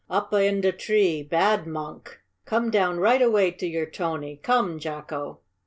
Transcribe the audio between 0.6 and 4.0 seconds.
de tree. Bad monk! Come down right away to your